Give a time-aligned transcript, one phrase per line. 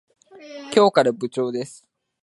[0.75, 1.87] 今日から部長です。